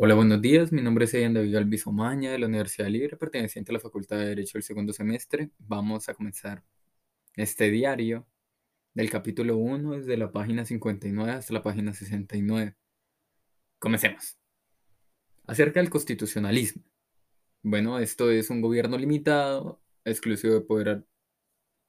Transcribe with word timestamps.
Hola, 0.00 0.14
buenos 0.14 0.40
días. 0.40 0.70
Mi 0.70 0.80
nombre 0.80 1.06
es 1.06 1.14
Edian 1.14 1.34
David 1.34 1.54
Galvis 1.54 1.84
Omaña 1.88 2.30
de 2.30 2.38
la 2.38 2.46
Universidad 2.46 2.86
Libre, 2.86 3.16
perteneciente 3.16 3.72
a 3.72 3.74
la 3.74 3.80
Facultad 3.80 4.16
de 4.18 4.26
Derecho 4.26 4.52
del 4.56 4.62
segundo 4.62 4.92
semestre. 4.92 5.50
Vamos 5.58 6.08
a 6.08 6.14
comenzar 6.14 6.62
este 7.34 7.68
diario 7.68 8.24
del 8.94 9.10
capítulo 9.10 9.56
1 9.56 9.96
desde 9.96 10.16
la 10.16 10.30
página 10.30 10.64
59 10.64 11.32
hasta 11.32 11.52
la 11.52 11.64
página 11.64 11.92
69. 11.92 12.76
Comencemos. 13.80 14.38
Acerca 15.48 15.80
del 15.80 15.90
constitucionalismo. 15.90 16.84
Bueno, 17.62 17.98
esto 17.98 18.30
es 18.30 18.50
un 18.50 18.60
gobierno 18.60 18.98
limitado, 18.98 19.82
exclusivo 20.04 20.54
de 20.54 20.60
poder, 20.60 21.06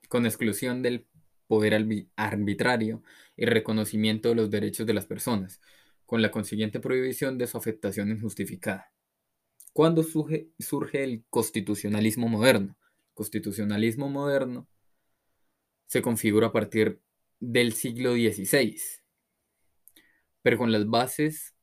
con 0.07 0.25
exclusión 0.25 0.81
del 0.81 1.05
poder 1.45 1.75
arbitrario 2.15 3.03
y 3.37 3.45
reconocimiento 3.45 4.29
de 4.29 4.35
los 4.35 4.49
derechos 4.49 4.87
de 4.87 4.95
las 4.95 5.05
personas 5.05 5.61
con 6.09 6.23
la 6.23 6.31
consiguiente 6.31 6.79
prohibición 6.79 7.37
de 7.37 7.45
su 7.45 7.55
afectación 7.55 8.09
injustificada. 8.09 8.91
¿Cuándo 9.73 10.01
surge, 10.01 10.49
surge 10.57 11.03
el 11.03 11.23
constitucionalismo 11.29 12.27
moderno? 12.27 12.75
Constitucionalismo 13.13 14.09
moderno 14.09 14.67
se 15.85 16.01
configura 16.01 16.47
a 16.47 16.51
partir 16.51 16.99
del 17.39 17.73
siglo 17.73 18.13
XVI, 18.13 18.81
pero 20.41 20.57
con 20.57 20.71
las 20.71 20.87
bases 20.89 21.53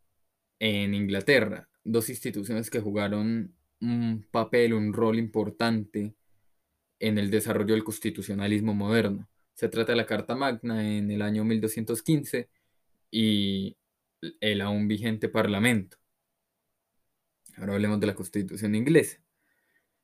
en 0.61 0.95
Inglaterra, 0.95 1.69
dos 1.83 2.09
instituciones 2.09 2.71
que 2.71 2.79
jugaron 2.79 3.53
un 3.81 4.29
papel, 4.31 4.75
un 4.75 4.93
rol 4.93 5.19
importante 5.19 6.15
en 7.01 7.19
el 7.19 7.33
desarrollo 7.33 7.75
del 7.75 7.83
constitucionalismo 7.83 8.75
moderno. 8.75 9.29
Se 9.55 9.69
trata 9.69 9.91
de 9.91 9.97
la 9.97 10.07
Carta 10.07 10.37
Magna 10.37 10.97
en 10.97 11.11
el 11.11 11.23
año 11.23 11.43
1215 11.43 12.49
y 13.11 13.77
el 14.41 14.61
aún 14.61 14.89
vigente 14.89 15.29
Parlamento. 15.29 15.99
Ahora 17.57 17.75
hablemos 17.75 18.01
de 18.01 18.07
la 18.07 18.15
Constitución 18.15 18.75
inglesa. 18.75 19.19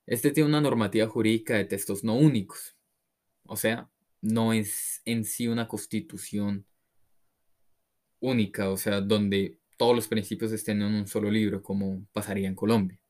Este 0.06 0.30
tiene 0.30 0.48
una 0.48 0.60
normativa 0.60 1.06
jurídica 1.06 1.56
de 1.56 1.64
textos 1.64 2.02
no 2.02 2.14
únicos. 2.16 2.76
O 3.44 3.56
sea, 3.56 3.90
no 4.20 4.52
es 4.52 5.02
en 5.04 5.24
sí 5.24 5.48
una 5.48 5.68
constitución 5.68 6.66
única, 8.20 8.70
o 8.70 8.76
sea, 8.76 9.00
donde 9.00 9.58
todos 9.76 9.94
los 9.94 10.08
principios 10.08 10.52
estén 10.52 10.80
en 10.82 10.94
un 10.94 11.06
solo 11.06 11.30
libro, 11.30 11.62
como 11.62 12.06
pasaría 12.12 12.48
en 12.48 12.54
Colombia, 12.54 13.00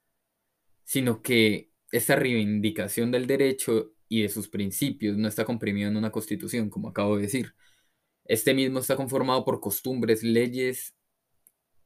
sino 0.85 1.23
que 1.23 1.71
esta 1.93 2.17
reivindicación 2.17 3.11
del 3.11 3.27
derecho 3.27 3.93
y 4.09 4.23
de 4.23 4.29
sus 4.29 4.49
principios 4.49 5.17
no 5.17 5.29
está 5.29 5.45
comprimido 5.45 5.89
en 5.91 5.97
una 5.97 6.11
constitución, 6.11 6.71
como 6.71 6.89
acabo 6.89 7.17
de 7.17 7.23
decir. 7.23 7.55
Este 8.25 8.55
mismo 8.55 8.79
está 8.79 8.97
conformado 8.97 9.45
por 9.45 9.61
costumbres, 9.61 10.23
leyes 10.23 10.95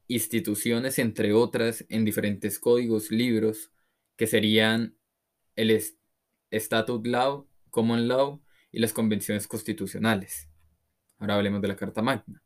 instituciones, 0.08 0.98
entre 0.98 1.32
otras, 1.32 1.84
en 1.88 2.04
diferentes 2.04 2.58
códigos, 2.58 3.10
libros, 3.10 3.72
que 4.16 4.26
serían 4.26 4.96
el 5.56 5.82
Statute 6.50 7.08
Law, 7.08 7.48
Common 7.70 8.08
Law 8.08 8.42
y 8.72 8.78
las 8.78 8.92
convenciones 8.92 9.48
constitucionales. 9.48 10.48
Ahora 11.18 11.36
hablemos 11.36 11.62
de 11.62 11.68
la 11.68 11.76
Carta 11.76 12.02
Magna. 12.02 12.42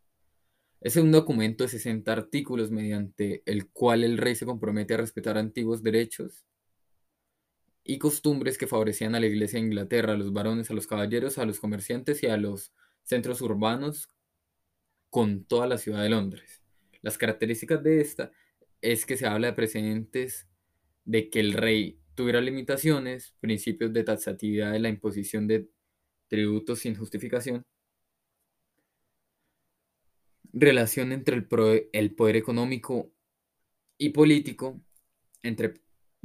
Es 0.80 0.96
un 0.96 1.12
documento 1.12 1.64
de 1.64 1.68
60 1.68 2.10
artículos 2.10 2.70
mediante 2.70 3.42
el 3.44 3.68
cual 3.70 4.02
el 4.02 4.16
rey 4.16 4.34
se 4.34 4.46
compromete 4.46 4.94
a 4.94 4.98
respetar 4.98 5.36
antiguos 5.36 5.82
derechos 5.82 6.46
y 7.84 7.98
costumbres 7.98 8.56
que 8.56 8.66
favorecían 8.66 9.14
a 9.14 9.20
la 9.20 9.26
Iglesia 9.26 9.58
de 9.58 9.66
Inglaterra, 9.66 10.14
a 10.14 10.16
los 10.16 10.32
varones, 10.32 10.70
a 10.70 10.74
los 10.74 10.86
caballeros, 10.86 11.38
a 11.38 11.44
los 11.44 11.60
comerciantes 11.60 12.22
y 12.22 12.28
a 12.28 12.36
los 12.36 12.72
centros 13.04 13.40
urbanos 13.42 14.08
con 15.10 15.44
toda 15.44 15.66
la 15.66 15.76
ciudad 15.76 16.02
de 16.02 16.08
Londres. 16.08 16.59
Las 17.02 17.18
características 17.18 17.82
de 17.82 18.00
esta 18.00 18.32
es 18.80 19.06
que 19.06 19.16
se 19.16 19.26
habla 19.26 19.48
de 19.48 19.52
precedentes 19.54 20.48
de 21.04 21.30
que 21.30 21.40
el 21.40 21.54
rey 21.54 22.00
tuviera 22.14 22.40
limitaciones, 22.40 23.34
principios 23.40 23.92
de 23.92 24.04
taxatividad 24.04 24.72
de 24.72 24.80
la 24.80 24.88
imposición 24.88 25.46
de 25.46 25.68
tributos 26.28 26.80
sin 26.80 26.94
justificación, 26.94 27.64
relación 30.52 31.12
entre 31.12 31.36
el, 31.36 31.48
el 31.92 32.14
poder 32.14 32.36
económico 32.36 33.12
y 33.98 34.10
político, 34.10 34.80
entre, 35.42 35.74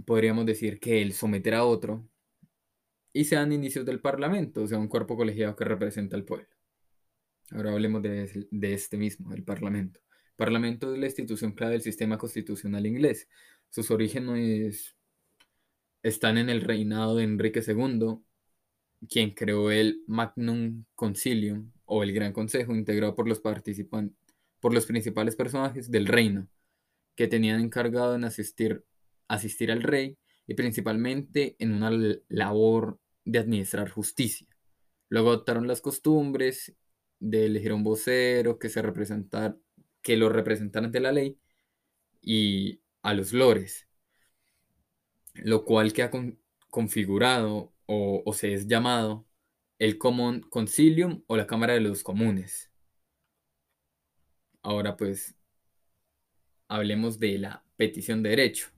podríamos 0.06 0.46
decir 0.46 0.80
que 0.80 1.02
el 1.02 1.14
someter 1.14 1.56
a 1.56 1.66
otro, 1.66 2.08
y 3.14 3.24
sean 3.24 3.54
inicios 3.54 3.86
del 3.86 4.02
Parlamento, 4.02 4.64
o 4.64 4.68
sea, 4.68 4.78
un 4.78 4.90
cuerpo 4.90 5.16
colegiado 5.16 5.56
que 5.56 5.64
representa 5.64 6.18
al 6.18 6.26
pueblo. 6.26 6.48
Ahora 7.52 7.72
hablemos 7.72 8.02
de, 8.02 8.48
de 8.52 8.74
este 8.74 8.98
mismo, 8.98 9.34
el 9.34 9.44
Parlamento. 9.44 10.02
Parlamento 10.36 10.94
es 10.94 11.00
la 11.00 11.06
institución 11.06 11.54
clave 11.54 11.74
del 11.74 11.82
sistema 11.82 12.18
constitucional 12.18 12.86
inglés. 12.86 13.28
Sus 13.70 13.90
orígenes 13.92 14.96
están 16.04 16.38
en 16.38 16.50
el 16.50 16.62
reinado 16.62 17.16
de 17.16 17.24
Enrique 17.24 17.64
II, 17.66 18.20
quien 19.10 19.32
creó 19.32 19.72
el 19.72 20.04
Magnum 20.08 20.86
Concilium 20.96 21.72
o 21.86 22.04
el 22.04 22.14
Gran 22.14 22.34
Consejo, 22.34 22.76
integrado 22.76 23.16
por 23.16 23.28
los 23.28 23.40
participantes, 23.40 24.18
por 24.60 24.74
los 24.74 24.86
principales 24.86 25.36
personajes 25.36 25.90
del 25.90 26.08
reino, 26.08 26.48
que 27.16 27.28
tenían 27.28 27.62
encargado 27.62 28.16
en 28.16 28.26
asistir, 28.26 28.84
asistir 29.28 29.72
al 29.72 29.84
rey 29.84 30.18
y 30.48 30.56
principalmente 30.56 31.56
en 31.60 31.74
una 31.74 31.92
labor 32.28 33.00
de 33.24 33.40
administrar 33.40 33.90
justicia. 33.90 34.48
Luego 35.10 35.30
adoptaron 35.30 35.68
las 35.68 35.82
costumbres 35.82 36.76
de 37.20 37.46
elegir 37.46 37.74
un 37.74 37.84
vocero 37.84 38.60
que 38.60 38.70
se 38.70 38.82
representara 38.82 39.58
que 40.06 40.16
los 40.18 40.32
representantes 40.32 40.92
de 40.92 41.00
la 41.00 41.12
ley 41.12 41.40
y 42.22 42.80
a 43.02 43.16
los 43.16 43.34
lores, 43.34 43.88
lo 45.34 45.66
cual 45.66 45.94
queda 45.94 46.12
configurado 46.70 47.74
o, 47.88 48.32
se 48.32 48.54
es 48.54 48.68
llamado 48.68 49.26
el 49.80 49.98
Common 49.98 50.42
Concilium 50.42 51.24
o 51.26 51.36
la 51.36 51.48
Cámara 51.48 51.74
de 51.74 51.80
los 51.80 52.04
Comunes. 52.04 52.70
Ahora 54.62 54.96
pues 54.96 55.34
hablemos 56.68 57.18
de 57.18 57.40
la 57.40 57.64
petición 57.76 58.22
de 58.22 58.30
derecho 58.30 58.70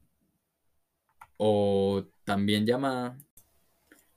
o 1.36 2.08
también 2.24 2.66
llamada 2.66 3.18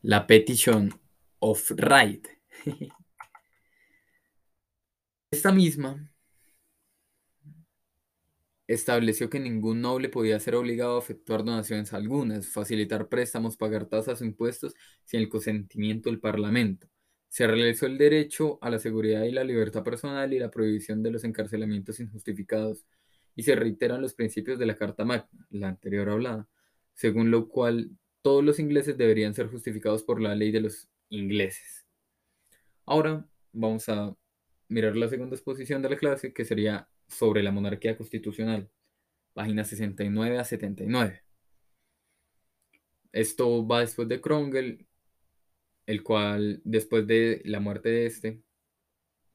la 0.03 0.29
Petition 0.29 0.95
of 1.41 1.73
Right. 1.73 2.29
Esta 5.33 5.51
misma 5.51 6.10
estableció 8.75 9.29
que 9.29 9.41
ningún 9.41 9.81
noble 9.81 10.09
podía 10.09 10.39
ser 10.39 10.55
obligado 10.55 10.97
a 10.97 11.01
efectuar 11.01 11.45
donaciones 11.45 11.93
algunas, 11.93 12.47
facilitar 12.47 13.09
préstamos, 13.09 13.57
pagar 13.57 13.87
tasas 13.87 14.21
o 14.21 14.25
impuestos 14.25 14.75
sin 15.05 15.21
el 15.21 15.29
consentimiento 15.29 16.09
del 16.09 16.21
Parlamento. 16.21 16.89
Se 17.29 17.49
realizó 17.49 17.87
el 17.87 17.99
derecho 17.99 18.59
a 18.63 18.71
la 18.71 18.79
seguridad 18.79 19.25
y 19.25 19.33
la 19.33 19.43
libertad 19.43 19.83
personal 19.83 20.33
y 20.33 20.39
la 20.39 20.53
prohibición 20.53 21.03
de 21.03 21.11
los 21.11 21.25
encarcelamientos 21.25 21.99
injustificados, 21.99 22.87
y 23.35 23.43
se 23.43 23.57
reiteran 23.57 24.03
los 24.03 24.15
principios 24.15 24.59
de 24.59 24.67
la 24.67 24.77
Carta 24.77 25.05
Magna, 25.05 25.47
la 25.51 25.69
anterior 25.69 26.09
hablada, 26.09 26.49
según 26.95 27.33
lo 27.33 27.49
cual 27.49 27.91
todos 28.23 28.45
los 28.45 28.61
ingleses 28.61 28.97
deberían 28.97 29.35
ser 29.35 29.49
justificados 29.49 30.05
por 30.05 30.21
la 30.21 30.37
ley 30.37 30.53
de 30.53 30.61
los 30.61 30.89
ingleses. 31.09 31.87
Ahora 32.87 33.27
vamos 33.53 33.89
a 33.89 34.15
mirar 34.71 34.97
la 34.97 35.09
segunda 35.09 35.37
exposición 35.37 35.83
de 35.83 35.91
la 35.91 35.97
clase, 35.97 36.33
que 36.33 36.45
sería 36.45 36.89
sobre 37.09 37.43
la 37.43 37.53
monarquía 37.53 37.97
constitucional, 37.97 38.71
páginas 39.35 39.69
69 39.69 40.39
a 40.39 40.45
79. 40.45 41.23
Esto 43.13 43.67
va 43.67 43.81
después 43.81 44.09
de 44.09 44.21
Cromwell, 44.21 44.87
el 45.87 46.03
cual 46.03 46.61
después 46.65 47.07
de 47.07 47.43
la 47.45 47.61
muerte 47.61 47.89
de 47.91 48.07
este 48.07 48.43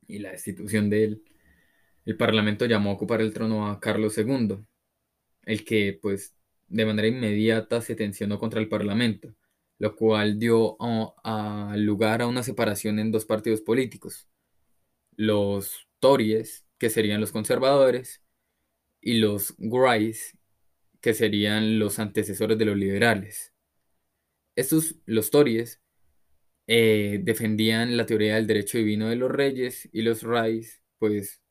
y 0.07 0.19
la 0.19 0.31
destitución 0.31 0.89
de 0.89 1.03
él, 1.03 1.23
el 2.05 2.17
parlamento 2.17 2.65
llamó 2.65 2.91
a 2.91 2.93
ocupar 2.93 3.21
el 3.21 3.33
trono 3.33 3.67
a 3.69 3.79
Carlos 3.79 4.17
II, 4.17 4.59
el 5.43 5.65
que 5.65 5.99
pues 6.01 6.35
de 6.67 6.85
manera 6.85 7.07
inmediata 7.07 7.81
se 7.81 7.95
tensionó 7.95 8.39
contra 8.39 8.61
el 8.61 8.69
parlamento, 8.69 9.35
lo 9.79 9.95
cual 9.95 10.39
dio 10.39 10.77
lugar 11.75 12.21
a 12.21 12.27
una 12.27 12.43
separación 12.43 12.99
en 12.99 13.11
dos 13.11 13.25
partidos 13.25 13.61
políticos, 13.61 14.29
los 15.17 15.87
Tories 15.99 16.65
que 16.77 16.89
serían 16.89 17.21
los 17.21 17.31
conservadores, 17.31 18.21
y 19.05 19.19
los 19.19 19.55
Greys, 19.59 20.37
que 20.99 21.13
serían 21.13 21.79
los 21.79 21.99
antecesores 21.99 22.57
de 22.57 22.65
los 22.65 22.75
liberales. 22.75 23.53
Estos, 24.55 24.95
los 25.05 25.29
Tories, 25.29 25.81
eh, 26.67 27.21
defendían 27.23 27.97
la 27.97 28.07
teoría 28.07 28.35
del 28.35 28.47
derecho 28.47 28.79
divino 28.79 29.07
de 29.07 29.15
los 29.15 29.31
reyes 29.31 29.87
y 29.93 30.01
los 30.01 30.23
Rays, 30.23 30.81
pues 30.97 31.41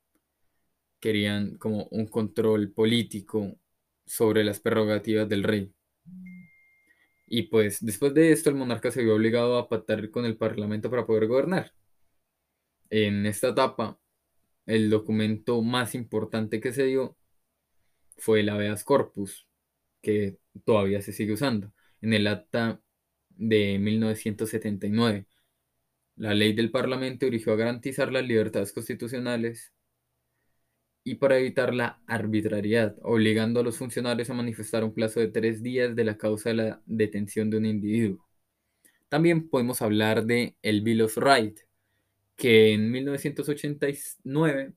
querían 1.00 1.56
como 1.58 1.86
un 1.92 2.06
control 2.08 2.72
político 2.72 3.56
sobre 4.04 4.42
las 4.42 4.58
prerrogativas 4.60 5.28
del 5.28 5.44
rey. 5.44 5.72
Y 7.26 7.42
pues 7.44 7.78
después 7.84 8.14
de 8.14 8.32
esto 8.32 8.50
el 8.50 8.56
monarca 8.56 8.90
se 8.90 9.02
vio 9.04 9.14
obligado 9.14 9.58
a 9.58 9.68
pactar 9.68 10.10
con 10.10 10.24
el 10.24 10.36
parlamento 10.36 10.90
para 10.90 11.06
poder 11.06 11.26
gobernar. 11.28 11.72
En 12.96 13.26
esta 13.26 13.48
etapa 13.48 13.98
el 14.66 14.88
documento 14.88 15.60
más 15.62 15.96
importante 15.96 16.60
que 16.60 16.72
se 16.72 16.84
dio 16.84 17.16
fue 18.18 18.38
el 18.38 18.48
habeas 18.48 18.84
corpus, 18.84 19.48
que 20.00 20.38
todavía 20.64 21.02
se 21.02 21.12
sigue 21.12 21.32
usando. 21.32 21.72
En 22.02 22.12
el 22.12 22.28
acta 22.28 22.80
de 23.30 23.80
1979, 23.80 25.26
la 26.14 26.34
ley 26.34 26.52
del 26.52 26.70
Parlamento 26.70 27.26
dirigió 27.26 27.54
a 27.54 27.56
garantizar 27.56 28.12
las 28.12 28.24
libertades 28.24 28.72
constitucionales 28.72 29.72
y 31.02 31.16
para 31.16 31.38
evitar 31.38 31.74
la 31.74 32.00
arbitrariedad, 32.06 32.96
obligando 33.02 33.58
a 33.58 33.64
los 33.64 33.76
funcionarios 33.76 34.30
a 34.30 34.34
manifestar 34.34 34.84
un 34.84 34.94
plazo 34.94 35.18
de 35.18 35.28
tres 35.28 35.64
días 35.64 35.96
de 35.96 36.04
la 36.04 36.16
causa 36.16 36.50
de 36.50 36.54
la 36.54 36.82
detención 36.86 37.50
de 37.50 37.56
un 37.56 37.66
individuo. 37.66 38.24
También 39.08 39.48
podemos 39.48 39.82
hablar 39.82 40.26
de 40.26 40.56
el 40.62 40.82
Bill 40.82 41.02
of 41.02 41.16
Rights, 41.16 41.66
que 42.36 42.72
en 42.72 42.90
1989, 42.90 44.74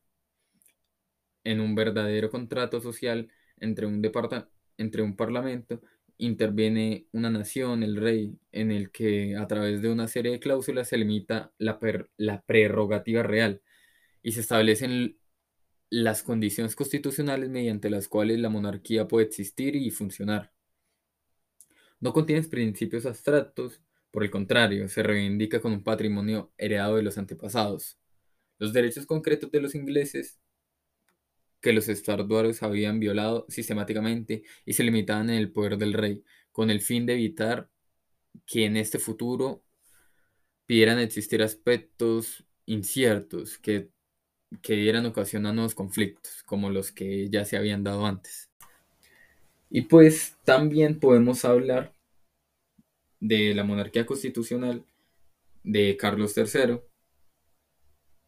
en 1.44 1.60
un 1.62 1.76
verdadero 1.76 2.30
contrato 2.30 2.82
social 2.82 3.32
entre 3.60 3.86
un, 3.86 4.02
entre 4.78 5.02
un 5.02 5.16
parlamento, 5.16 5.82
interviene 6.18 7.08
una 7.12 7.30
nación, 7.30 7.84
el 7.84 7.96
rey, 7.98 8.38
en 8.52 8.72
el 8.72 8.92
que 8.92 9.36
a 9.38 9.48
través 9.48 9.82
de 9.82 9.90
una 9.92 10.08
serie 10.08 10.32
de 10.32 10.40
cláusulas 10.40 10.90
se 10.90 10.98
limita 10.98 11.54
la, 11.58 11.80
la 12.18 12.42
prerrogativa 12.42 13.24
real 13.24 13.62
y 14.24 14.34
se 14.34 14.42
establecen 14.42 15.18
las 15.90 16.24
condiciones 16.24 16.76
constitucionales 16.76 17.50
mediante 17.50 17.90
las 17.90 18.08
cuales 18.10 18.40
la 18.40 18.50
monarquía 18.50 19.08
puede 19.08 19.28
existir 19.28 19.76
y 19.76 19.92
funcionar. 19.92 20.52
No 22.00 22.14
contiene 22.14 22.44
principios 22.48 23.06
abstractos, 23.06 23.82
por 24.18 24.24
el 24.24 24.32
contrario, 24.32 24.90
se 24.90 25.04
reivindica 25.04 25.62
con 25.62 25.74
un 25.74 25.84
patrimonio 25.84 26.52
heredado 26.58 26.96
de 26.96 27.04
los 27.04 27.20
antepasados. 27.20 28.00
Los 28.58 28.74
derechos 28.74 29.06
concretos 29.06 29.52
de 29.52 29.62
los 29.62 29.76
ingleses 29.76 30.40
que 31.62 31.72
los 31.72 31.88
estuardos 31.88 32.64
habían 32.64 33.00
violado 33.00 33.46
sistemáticamente 33.48 34.42
y 34.66 34.74
se 34.74 34.84
limitaban 34.84 35.30
en 35.30 35.36
el 35.36 35.52
poder 35.52 35.78
del 35.78 35.94
rey, 35.94 36.24
con 36.52 36.72
el 36.72 36.82
fin 36.82 37.06
de 37.06 37.14
evitar 37.14 37.70
que 38.48 38.66
en 38.66 38.78
este 38.78 38.98
futuro 38.98 39.64
pudieran 40.66 40.98
existir 40.98 41.44
aspectos 41.44 42.44
inciertos 42.66 43.60
que 43.60 43.92
que 44.64 44.74
dieran 44.78 45.06
ocasión 45.06 45.46
a 45.46 45.54
nuevos 45.54 45.76
conflictos, 45.76 46.42
como 46.42 46.72
los 46.72 46.92
que 46.92 47.30
ya 47.30 47.46
se 47.46 47.56
habían 47.56 47.84
dado 47.84 48.08
antes. 48.08 48.50
Y 49.70 49.82
pues 49.82 50.38
también 50.44 51.00
podemos 51.00 51.46
hablar 51.46 51.97
de 53.20 53.54
la 53.56 53.64
monarquía 53.64 54.06
constitucional 54.06 54.86
de 55.64 55.98
Carlos 55.98 56.36
III. 56.38 56.80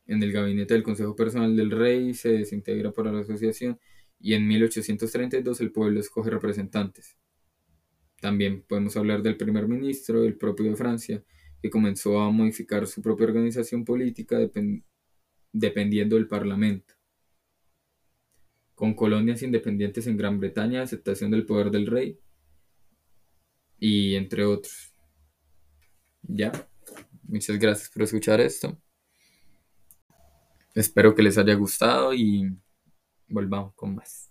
En 0.07 0.23
el 0.23 0.31
gabinete 0.31 0.73
del 0.73 0.83
Consejo 0.83 1.15
Personal 1.15 1.55
del 1.55 1.71
Rey 1.71 2.13
se 2.13 2.29
desintegra 2.29 2.91
por 2.91 3.05
la 3.05 3.19
asociación 3.19 3.79
y 4.19 4.33
en 4.33 4.47
1832 4.47 5.61
el 5.61 5.71
pueblo 5.71 5.99
escoge 5.99 6.29
representantes. 6.29 7.17
También 8.19 8.63
podemos 8.63 8.97
hablar 8.97 9.21
del 9.21 9.37
primer 9.37 9.67
ministro, 9.67 10.23
el 10.23 10.35
propio 10.35 10.65
de 10.71 10.75
Francia, 10.75 11.23
que 11.61 11.69
comenzó 11.69 12.19
a 12.19 12.31
modificar 12.31 12.87
su 12.87 13.01
propia 13.01 13.27
organización 13.27 13.85
política 13.85 14.37
dependiendo 15.53 16.15
del 16.15 16.27
Parlamento. 16.27 16.95
Con 18.75 18.93
colonias 18.93 19.43
independientes 19.43 20.07
en 20.07 20.17
Gran 20.17 20.39
Bretaña, 20.39 20.81
aceptación 20.81 21.31
del 21.31 21.45
poder 21.45 21.69
del 21.69 21.87
rey 21.87 22.19
y 23.79 24.15
entre 24.15 24.45
otros. 24.45 24.93
Ya, 26.23 26.51
muchas 27.23 27.57
gracias 27.57 27.89
por 27.89 28.03
escuchar 28.03 28.41
esto. 28.41 28.77
Espero 30.75 31.15
que 31.15 31.23
les 31.23 31.37
haya 31.37 31.53
gustado 31.55 32.13
y 32.13 32.55
volvamos 33.27 33.73
con 33.75 33.95
más. 33.95 34.28